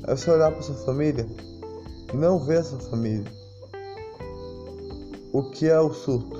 É 0.08 0.16
você 0.16 0.32
olhar 0.32 0.50
para 0.50 0.62
sua 0.62 0.76
família 0.76 1.28
e 2.14 2.16
não 2.16 2.40
ver 2.40 2.64
sua 2.64 2.80
família. 2.80 3.39
O 5.32 5.44
que 5.44 5.68
é 5.68 5.80
o 5.80 5.94
surto? 5.94 6.38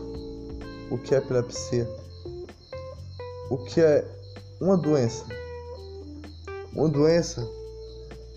O 0.90 0.98
que 0.98 1.14
é 1.14 1.20
epilepsia? 1.20 1.88
O 3.52 3.58
que 3.60 3.80
é 3.82 4.04
uma 4.60 4.76
doença? 4.76 5.26
Uma 6.74 6.90
doença 6.90 7.48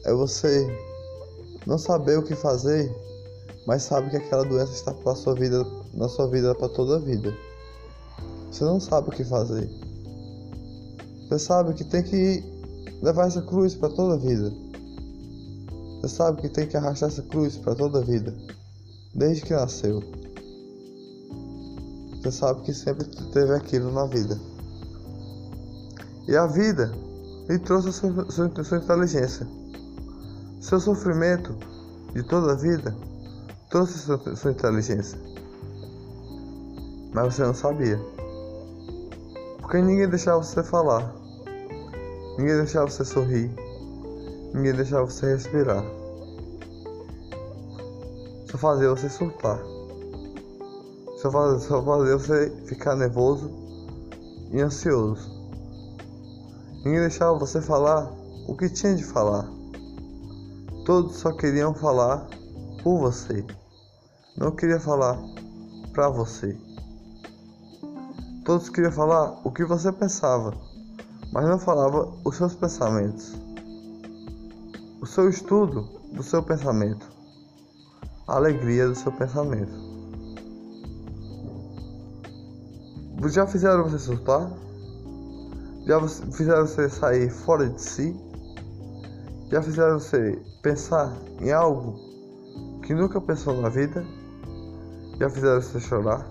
é 0.04 0.12
você 0.12 0.66
não 1.66 1.78
saber 1.78 2.18
o 2.18 2.22
que 2.22 2.34
fazer, 2.34 2.94
mas 3.66 3.82
sabe 3.84 4.10
que 4.10 4.16
aquela 4.18 4.44
doença 4.44 4.74
está 4.74 4.92
para 4.92 5.14
sua 5.14 5.34
vida, 5.34 5.64
na 5.94 6.06
sua 6.06 6.28
vida 6.28 6.54
para 6.54 6.68
toda 6.68 6.96
a 6.96 6.98
vida. 6.98 7.34
Você 8.50 8.64
não 8.64 8.78
sabe 8.78 9.08
o 9.08 9.12
que 9.12 9.24
fazer. 9.24 9.70
Você 11.30 11.38
sabe 11.38 11.72
que 11.72 11.84
tem 11.84 12.02
que 12.02 12.44
levar 13.00 13.26
essa 13.26 13.40
cruz 13.40 13.74
para 13.74 13.88
toda 13.88 14.14
a 14.14 14.18
vida. 14.18 14.52
Você 16.02 16.14
sabe 16.14 16.42
que 16.42 16.50
tem 16.50 16.66
que 16.66 16.76
arrastar 16.76 17.08
essa 17.08 17.22
cruz 17.22 17.56
para 17.56 17.74
toda 17.74 18.00
a 18.00 18.02
vida, 18.02 18.36
desde 19.14 19.46
que 19.46 19.54
nasceu. 19.54 20.20
Você 22.22 22.30
sabe 22.30 22.62
que 22.62 22.72
sempre 22.72 23.04
teve 23.32 23.52
aquilo 23.52 23.90
na 23.90 24.06
vida. 24.06 24.38
E 26.28 26.36
a 26.36 26.46
vida 26.46 26.92
lhe 27.48 27.58
trouxe 27.58 27.88
a 27.88 27.92
sua, 27.92 28.30
sua, 28.30 28.64
sua 28.64 28.78
inteligência. 28.78 29.44
Seu 30.60 30.78
sofrimento 30.78 31.52
de 32.14 32.22
toda 32.22 32.52
a 32.52 32.54
vida 32.54 32.96
trouxe 33.70 33.98
sua, 33.98 34.36
sua 34.36 34.52
inteligência. 34.52 35.18
Mas 37.12 37.34
você 37.34 37.42
não 37.42 37.54
sabia. 37.54 38.00
Porque 39.60 39.82
ninguém 39.82 40.08
deixava 40.08 40.44
você 40.44 40.62
falar. 40.62 41.12
Ninguém 42.38 42.56
deixava 42.58 42.88
você 42.88 43.04
sorrir. 43.04 43.50
Ninguém 44.54 44.74
deixava 44.74 45.06
você 45.06 45.26
respirar. 45.26 45.84
Só 48.48 48.58
fazia 48.58 48.90
você 48.90 49.08
surtar. 49.08 49.71
Só 51.22 51.30
fazia, 51.30 51.68
só 51.68 51.80
fazia 51.84 52.18
você 52.18 52.50
ficar 52.66 52.96
nervoso 52.96 53.48
e 54.50 54.60
ansioso. 54.60 55.30
Ninguém 56.78 56.98
deixava 56.98 57.38
você 57.38 57.62
falar 57.62 58.12
o 58.48 58.56
que 58.56 58.68
tinha 58.68 58.96
de 58.96 59.04
falar. 59.04 59.48
Todos 60.84 61.14
só 61.14 61.30
queriam 61.30 61.72
falar 61.74 62.26
por 62.82 62.98
você. 62.98 63.46
Não 64.36 64.50
queria 64.50 64.80
falar 64.80 65.16
pra 65.92 66.08
você. 66.08 66.58
Todos 68.44 68.68
queriam 68.68 68.90
falar 68.90 69.40
o 69.44 69.52
que 69.52 69.64
você 69.64 69.92
pensava, 69.92 70.52
mas 71.32 71.46
não 71.46 71.60
falava 71.60 72.12
os 72.24 72.34
seus 72.34 72.56
pensamentos. 72.56 73.32
O 75.00 75.06
seu 75.06 75.28
estudo 75.28 75.88
do 76.12 76.22
seu 76.24 76.42
pensamento. 76.42 77.08
A 78.26 78.34
alegria 78.34 78.88
do 78.88 78.94
seu 78.96 79.12
pensamento. 79.12 79.91
Já 83.28 83.46
fizeram 83.46 83.84
você 83.84 83.98
surtar? 83.98 84.50
Já 85.86 86.00
fizeram 86.08 86.66
você 86.66 86.88
sair 86.88 87.30
fora 87.30 87.68
de 87.68 87.80
si? 87.80 88.16
Já 89.50 89.62
fizeram 89.62 89.98
você 89.98 90.38
pensar 90.60 91.12
em 91.40 91.52
algo 91.52 91.98
que 92.82 92.92
nunca 92.92 93.20
pensou 93.20 93.60
na 93.60 93.68
vida? 93.68 94.04
Já 95.20 95.30
fizeram 95.30 95.62
você 95.62 95.80
chorar? 95.80 96.26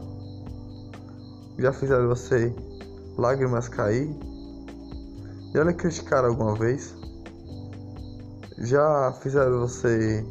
Já 1.57 1.71
fizeram 1.71 2.07
você 2.09 2.53
lágrimas 3.17 3.69
cair? 3.69 4.13
Já 5.53 5.63
lhe 5.63 5.73
criticaram 5.73 6.29
alguma 6.29 6.55
vez? 6.55 6.93
Já 8.59 9.13
fizeram 9.21 9.61
você 9.61 10.25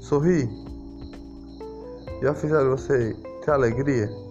sorrir? 0.00 0.48
Já 2.22 2.34
fizeram 2.34 2.70
você 2.70 3.14
ter 3.44 3.50
alegria? 3.52 4.25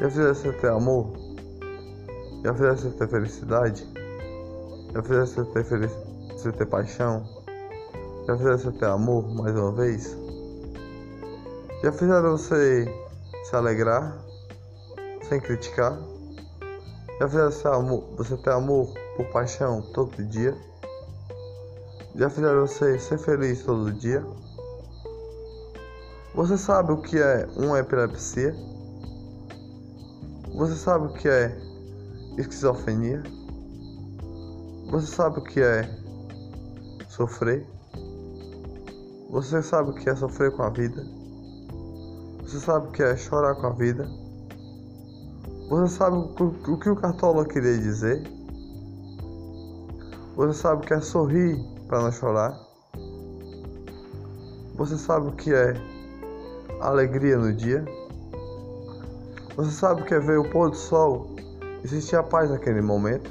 Já 0.00 0.08
você 0.08 0.52
ter 0.52 0.70
amor? 0.70 1.12
Já 2.44 2.52
você 2.52 2.90
ter 2.90 3.08
felicidade? 3.08 3.86
Já 4.94 5.02
fizeram 5.02 5.26
você 5.26 5.44
ter, 5.44 5.64
felic... 5.64 5.92
você 6.32 6.52
ter 6.52 6.66
paixão? 6.66 7.24
Já 8.26 8.34
você 8.34 8.70
ter 8.72 8.86
amor 8.86 9.28
mais 9.34 9.54
uma 9.56 9.72
vez? 9.72 10.16
Já 11.82 11.92
fizeram 11.92 12.36
você 12.36 12.86
se 13.44 13.56
alegrar? 13.56 14.28
sem 15.28 15.40
criticar. 15.40 15.98
Já 17.20 17.28
fizeram 17.28 17.74
amor, 17.74 18.04
você 18.16 18.36
ter 18.36 18.50
amor 18.50 18.92
por 19.16 19.26
paixão 19.26 19.82
todo 19.92 20.24
dia? 20.24 20.56
Já 22.14 22.30
fizeram 22.30 22.66
você 22.66 22.98
ser 22.98 23.18
feliz 23.18 23.62
todo 23.62 23.92
dia? 23.92 24.24
Você 26.34 26.56
sabe 26.56 26.92
o 26.92 26.98
que 26.98 27.18
é 27.18 27.48
uma 27.56 27.78
epilepsia? 27.80 28.54
Você 30.58 30.74
sabe 30.74 31.06
o 31.06 31.12
que 31.12 31.28
é 31.28 31.56
esquizofrenia? 32.36 33.22
Você 34.90 35.06
sabe 35.06 35.38
o 35.38 35.42
que 35.44 35.60
é 35.60 35.88
sofrer? 37.08 37.64
Você 39.30 39.62
sabe 39.62 39.90
o 39.90 39.94
que 39.94 40.10
é 40.10 40.16
sofrer 40.16 40.50
com 40.50 40.64
a 40.64 40.70
vida? 40.70 41.06
Você 42.42 42.58
sabe 42.58 42.88
o 42.88 42.90
que 42.90 43.04
é 43.04 43.16
chorar 43.16 43.54
com 43.54 43.68
a 43.68 43.70
vida? 43.70 44.10
Você 45.70 45.94
sabe 45.94 46.16
o 46.16 46.76
que 46.76 46.90
o 46.90 46.96
Cartola 46.96 47.44
queria 47.44 47.78
dizer? 47.78 48.20
Você 50.34 50.54
sabe 50.54 50.82
o 50.82 50.84
que 50.84 50.92
é 50.92 51.00
sorrir 51.00 51.56
para 51.86 52.02
não 52.02 52.10
chorar? 52.10 52.58
Você 54.74 54.98
sabe 54.98 55.28
o 55.28 55.32
que 55.36 55.54
é 55.54 55.74
alegria 56.80 57.38
no 57.38 57.52
dia? 57.52 58.07
Você 59.58 59.72
sabe 59.72 60.02
o 60.02 60.04
que 60.04 60.14
é 60.14 60.20
ver 60.20 60.38
o 60.38 60.48
pôr 60.48 60.70
do 60.70 60.76
sol 60.76 61.34
e 61.82 61.88
sentir 61.88 62.14
a 62.14 62.22
paz 62.22 62.48
naquele 62.48 62.80
momento? 62.80 63.28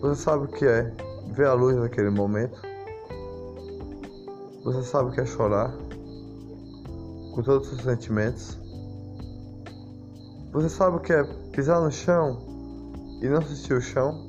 Você 0.00 0.20
sabe 0.20 0.46
o 0.46 0.48
que 0.48 0.66
é 0.66 0.92
ver 1.28 1.46
a 1.46 1.52
luz 1.52 1.76
naquele 1.76 2.10
momento? 2.10 2.60
Você 4.64 4.82
sabe 4.82 5.10
o 5.10 5.12
que 5.12 5.20
é 5.20 5.26
chorar 5.26 5.72
com 7.32 7.40
todos 7.44 7.70
os 7.70 7.82
sentimentos? 7.82 8.58
Você 10.52 10.68
sabe 10.68 10.96
o 10.96 11.00
que 11.00 11.12
é 11.12 11.22
pisar 11.52 11.80
no 11.80 11.92
chão 11.92 12.44
e 13.22 13.28
não 13.28 13.42
sentir 13.42 13.74
o 13.74 13.80
chão? 13.80 14.28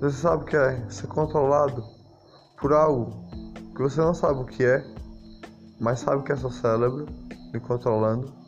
Você 0.00 0.18
sabe 0.18 0.44
o 0.44 0.46
que 0.46 0.56
é 0.56 0.88
ser 0.88 1.08
controlado 1.08 1.82
por 2.60 2.72
algo 2.72 3.10
que 3.74 3.82
você 3.82 4.00
não 4.00 4.14
sabe 4.14 4.42
o 4.42 4.44
que 4.44 4.64
é, 4.64 4.86
mas 5.80 5.98
sabe 5.98 6.22
que 6.22 6.30
é 6.30 6.36
seu 6.36 6.52
cérebro 6.52 7.06
me 7.52 7.58
controlando? 7.58 8.45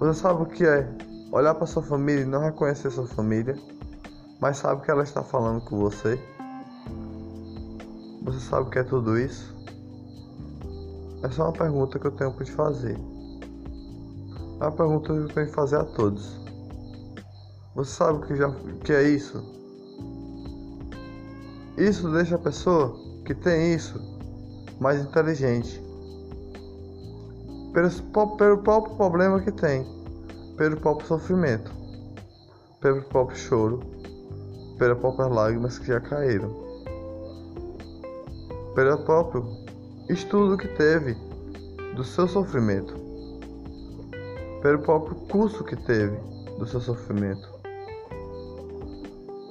Você 0.00 0.14
sabe 0.18 0.44
o 0.44 0.46
que 0.46 0.64
é 0.64 0.88
olhar 1.30 1.54
para 1.54 1.66
sua 1.66 1.82
família 1.82 2.22
e 2.22 2.26
não 2.26 2.40
reconhecer 2.40 2.90
sua 2.90 3.06
família, 3.06 3.54
mas 4.40 4.56
sabe 4.56 4.80
que 4.80 4.90
ela 4.90 5.02
está 5.02 5.22
falando 5.22 5.60
com 5.60 5.78
você? 5.78 6.18
Você 8.22 8.40
sabe 8.40 8.68
o 8.68 8.70
que 8.70 8.78
é 8.78 8.82
tudo 8.82 9.18
isso? 9.18 9.54
Essa 11.22 11.42
é 11.42 11.44
uma 11.44 11.52
pergunta 11.52 11.98
que 11.98 12.06
eu 12.06 12.12
tenho 12.12 12.32
para 12.32 12.46
te 12.46 12.52
fazer. 12.52 12.98
É 14.58 14.64
uma 14.64 14.72
pergunta 14.72 15.12
que 15.12 15.18
eu 15.18 15.28
tenho 15.28 15.46
que 15.48 15.52
fazer 15.52 15.76
a 15.76 15.84
todos. 15.84 16.40
Você 17.74 17.90
sabe 17.90 18.20
o 18.20 18.22
que, 18.22 18.36
já, 18.36 18.50
que 18.82 18.94
é 18.94 19.02
isso? 19.02 19.44
Isso 21.76 22.10
deixa 22.10 22.36
a 22.36 22.38
pessoa 22.38 22.98
que 23.26 23.34
tem 23.34 23.74
isso 23.74 24.00
mais 24.80 24.98
inteligente. 24.98 25.89
Pelo, 27.72 28.36
pelo 28.36 28.58
próprio 28.58 28.96
problema 28.96 29.40
que 29.40 29.52
tem, 29.52 29.86
pelo 30.56 30.76
próprio 30.76 31.06
sofrimento, 31.06 31.70
pelo 32.80 33.02
próprio 33.02 33.38
choro, 33.38 33.80
pelas 34.78 34.98
próprias 34.98 35.30
lágrimas 35.30 35.78
que 35.78 35.86
já 35.86 36.00
caíram, 36.00 36.50
pelo 38.74 38.98
próprio 39.04 39.44
estudo 40.08 40.56
que 40.56 40.68
teve 40.68 41.14
do 41.94 42.02
seu 42.02 42.26
sofrimento. 42.26 42.94
Pelo 44.62 44.78
próprio 44.80 45.14
curso 45.28 45.64
que 45.64 45.76
teve 45.76 46.16
do 46.58 46.66
seu 46.66 46.80
sofrimento. 46.80 47.48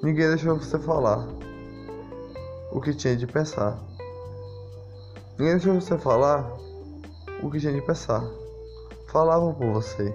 Ninguém 0.04 0.28
deixou 0.30 0.56
você 0.56 0.78
falar 0.80 1.28
o 2.72 2.80
que 2.80 2.94
tinha 2.94 3.16
de 3.16 3.26
pensar. 3.28 3.78
Ninguém 5.38 5.56
deixou 5.56 5.74
você 5.76 5.98
falar 5.98 6.50
o 7.42 7.50
que 7.50 7.60
tinha 7.60 7.74
de 7.74 7.82
pensar. 7.82 8.24
Falavam 9.08 9.54
por 9.54 9.72
você, 9.74 10.14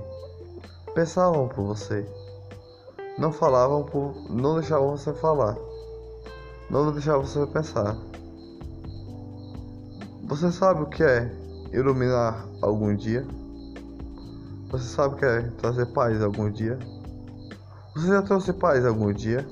pensavam 0.95 1.49
por 1.49 1.65
você. 1.65 2.07
Não 3.19 3.33
falavam 3.33 3.85
por. 3.85 4.15
não 4.31 4.55
deixavam 4.55 4.97
você 4.97 5.13
falar. 5.13 5.57
Não 6.71 6.93
deixavam 6.93 7.25
você 7.25 7.47
pensar. 7.47 7.97
Você 10.25 10.51
sabe 10.51 10.83
o 10.83 10.87
que 10.87 11.03
é 11.03 11.31
iluminar 11.73 12.49
algum 12.63 12.95
dia? 12.95 13.27
Você 14.71 14.85
sabe 14.85 15.17
que 15.17 15.25
é 15.25 15.43
trazer 15.59 15.87
paz 15.87 16.21
algum 16.23 16.51
dia? 16.51 16.79
Você 17.95 18.09
já 18.09 18.23
trouxe 18.23 18.53
paz 18.53 18.85
algum 18.85 19.13
dia? 19.13 19.47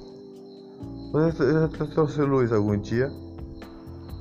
Você 1.13 1.53
já 1.53 1.69
trouxe 1.69 2.23
luz 2.23 2.53
algum 2.53 2.77
dia? 2.77 3.13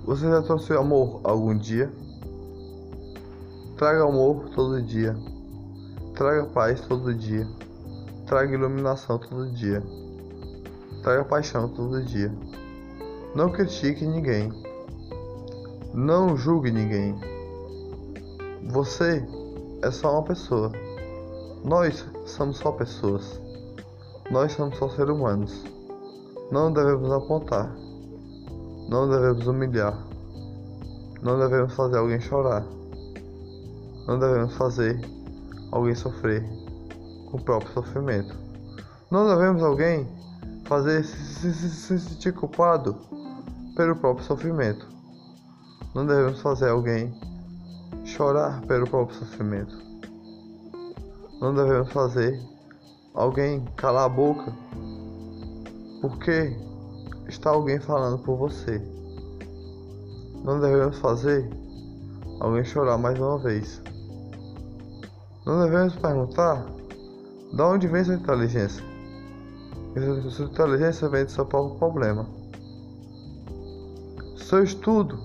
Você 0.06 0.30
já 0.30 0.42
trouxe 0.42 0.74
amor 0.74 1.22
algum 1.24 1.58
dia? 1.58 1.92
Traga 3.82 4.04
amor 4.04 4.48
todo 4.50 4.80
dia. 4.80 5.18
Traga 6.14 6.46
paz 6.54 6.82
todo 6.82 7.16
dia. 7.16 7.48
Traga 8.28 8.54
iluminação 8.54 9.18
todo 9.18 9.52
dia. 9.54 9.82
Traga 11.02 11.26
paixão 11.26 11.68
todo 11.68 12.04
dia. 12.04 12.32
Não 13.34 13.52
critique 13.52 14.06
ninguém. 14.06 14.54
Não 15.96 16.38
julgue 16.38 16.70
ninguém. 16.70 17.20
Você 18.70 19.28
é 19.82 19.90
só 19.90 20.14
uma 20.14 20.26
pessoa. 20.26 20.72
Nós 21.66 22.06
somos 22.28 22.60
só 22.60 22.72
pessoas. 22.74 23.42
Nós 24.30 24.52
somos 24.52 24.78
só 24.78 24.90
seres 24.90 25.10
humanos. 25.10 25.66
Não 26.52 26.72
devemos 26.72 27.12
apontar. 27.12 27.76
Não 28.88 29.10
devemos 29.10 29.48
humilhar. 29.48 29.98
Não 31.24 31.40
devemos 31.40 31.74
fazer 31.74 31.98
alguém 31.98 32.20
chorar. 32.20 32.64
Não 34.12 34.20
devemos 34.20 34.54
fazer 34.56 35.00
alguém 35.72 35.96
sofrer 35.96 36.44
com 37.30 37.38
o 37.38 37.42
próprio 37.42 37.72
sofrimento. 37.72 38.38
Não 39.10 39.26
devemos 39.26 39.64
alguém 39.64 40.06
fazer 40.66 41.06
se, 41.06 41.54
se, 41.54 41.72
se 41.72 41.98
sentir 41.98 42.34
culpado 42.34 42.94
pelo 43.74 43.96
próprio 43.96 44.26
sofrimento. 44.26 44.86
Não 45.96 46.06
devemos 46.06 46.42
fazer 46.42 46.72
alguém 46.72 47.18
chorar 48.04 48.60
pelo 48.64 48.86
próprio 48.86 49.18
sofrimento. 49.18 49.78
Não 51.40 51.56
devemos 51.56 51.90
fazer 51.94 52.38
alguém 53.14 53.64
calar 53.78 54.08
a 54.08 54.10
boca 54.10 54.52
porque 56.02 56.54
está 57.30 57.52
alguém 57.52 57.80
falando 57.80 58.20
por 58.20 58.36
você. 58.36 58.78
Não 60.44 60.60
devemos 60.60 61.00
fazer 61.00 61.50
alguém 62.42 62.66
chorar 62.66 62.98
mais 62.98 63.18
uma 63.18 63.38
vez. 63.38 63.82
Não 65.46 65.64
devemos 65.64 65.96
perguntar 65.96 66.66
de 67.52 67.62
onde 67.62 67.88
vem 67.88 68.04
sua 68.04 68.16
inteligência. 68.16 68.84
Sua 70.30 70.46
inteligência 70.46 71.10
vem 71.10 71.26
do 71.26 71.32
seu 71.32 71.46
próprio 71.46 71.78
problema. 71.80 72.28
Seu 74.38 74.64
estudo 74.64 75.18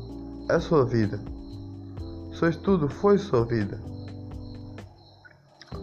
é 0.49 0.59
sua 0.59 0.87
vida. 0.87 1.21
Seu 2.33 2.49
estudo 2.49 2.89
foi 2.89 3.19
sua 3.19 3.45
vida. 3.45 3.79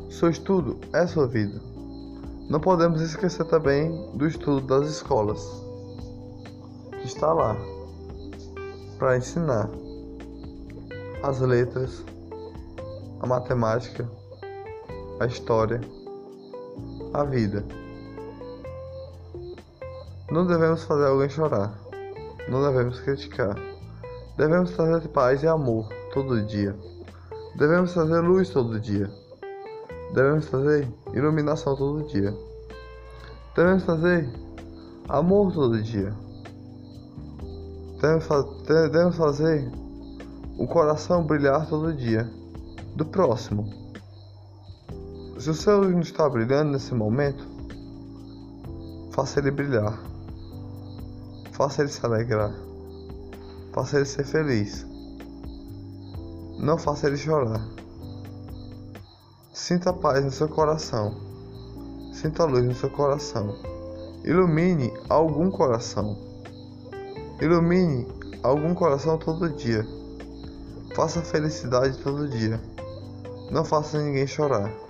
Seu 0.10 0.30
estudo 0.30 0.80
é 0.94 1.06
sua 1.06 1.28
vida. 1.28 1.62
Não 2.50 2.60
podemos 2.60 3.02
esquecer 3.02 3.46
também 3.46 3.92
do 4.16 4.28
estudo 4.28 4.66
das 4.66 4.90
escolas, 4.90 5.42
que 7.00 7.06
está 7.06 7.32
lá 7.34 7.56
para 8.98 9.18
ensinar 9.18 9.70
as 11.22 11.40
letras, 11.40 12.04
a 13.22 13.28
matemática, 13.28 14.10
a 15.20 15.26
história, 15.26 15.80
a 17.14 17.24
vida. 17.24 17.64
Não 20.32 20.48
devemos 20.48 20.84
fazer 20.84 21.06
alguém 21.06 21.30
chorar. 21.30 21.78
Não 22.50 22.62
devemos 22.62 23.00
criticar. 23.00 23.56
Devemos 24.38 24.72
trazer 24.72 25.08
paz 25.10 25.44
e 25.44 25.48
amor 25.48 25.88
todo 26.14 26.42
dia. 26.42 26.76
Devemos 27.56 27.94
trazer 27.94 28.20
luz 28.22 28.50
todo 28.50 28.80
dia. 28.80 29.10
Devemos 30.14 30.48
trazer 30.48 30.88
iluminação 31.14 31.76
todo 31.76 32.08
dia. 32.08 32.36
Devemos 33.56 33.84
trazer 33.84 34.28
amor 35.08 35.54
todo 35.54 35.82
dia. 35.82 36.14
Devemos, 38.02 38.28
devemos 38.66 39.16
fazer 39.16 39.72
o 40.58 40.68
coração 40.68 41.24
brilhar 41.24 41.68
todo 41.70 41.94
dia 41.94 42.30
do 42.96 43.06
próximo. 43.06 43.83
Se 45.44 45.50
o 45.50 45.54
seu 45.54 45.82
não 45.82 46.00
está 46.00 46.30
brilhando 46.30 46.72
nesse 46.72 46.96
momento, 46.96 47.46
faça 49.12 49.42
ele 49.42 49.52
brilhar. 49.52 50.00
Faça 51.52 51.82
ele 51.82 51.92
se 51.92 52.06
alegrar. 52.06 52.56
Faça 53.74 53.98
ele 53.98 54.06
ser 54.06 54.24
feliz. 54.24 54.88
Não 56.58 56.78
faça 56.78 57.08
ele 57.08 57.18
chorar. 57.18 57.62
Sinta 59.52 59.92
paz 59.92 60.24
no 60.24 60.32
seu 60.32 60.48
coração. 60.48 61.14
Sinta 62.14 62.46
luz 62.46 62.64
no 62.64 62.74
seu 62.74 62.90
coração. 62.90 63.54
Ilumine 64.24 64.94
algum 65.10 65.52
coração. 65.52 66.18
Ilumine 67.42 68.08
algum 68.44 68.74
coração 68.74 69.18
todo 69.18 69.50
dia. 69.50 69.86
Faça 70.96 71.22
felicidade 71.22 71.98
todo 71.98 72.30
dia. 72.30 72.62
Não 73.52 73.66
faça 73.66 74.02
ninguém 74.02 74.26
chorar. 74.26 74.83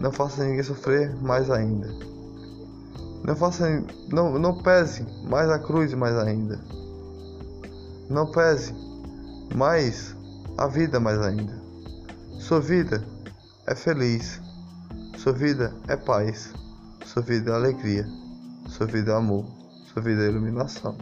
Não 0.00 0.12
faça 0.12 0.44
ninguém 0.44 0.62
sofrer 0.62 1.14
mais 1.22 1.50
ainda. 1.50 1.88
Não 3.24 3.34
faça 3.34 3.66
não, 4.12 4.38
não 4.38 4.62
pese 4.62 5.06
mais 5.28 5.48
a 5.48 5.58
cruz 5.58 5.94
mais 5.94 6.16
ainda. 6.16 6.60
Não 8.10 8.30
pese 8.30 8.74
mais 9.54 10.14
a 10.58 10.66
vida 10.66 11.00
mais 11.00 11.18
ainda. 11.20 11.58
Sua 12.38 12.60
vida 12.60 13.02
é 13.66 13.74
feliz. 13.74 14.40
Sua 15.16 15.32
vida 15.32 15.74
é 15.88 15.96
paz. 15.96 16.52
Sua 17.06 17.22
vida 17.22 17.52
é 17.52 17.54
alegria. 17.54 18.06
Sua 18.68 18.86
vida 18.86 19.12
é 19.12 19.14
amor. 19.14 19.46
Sua 19.92 20.02
vida 20.02 20.22
é 20.22 20.28
iluminação. 20.28 20.96